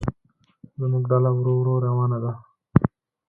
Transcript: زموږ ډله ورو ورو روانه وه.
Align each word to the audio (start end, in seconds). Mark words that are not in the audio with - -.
زموږ 0.79 1.03
ډله 1.11 1.29
ورو 1.37 1.53
ورو 1.59 1.73
روانه 1.87 2.17
وه. 2.23 2.33